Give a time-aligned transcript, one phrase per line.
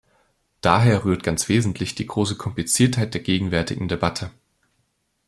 [0.61, 4.31] Daher rührt ganz wesentlich die große Kompliziertheit der gegenwärtigen Debatte.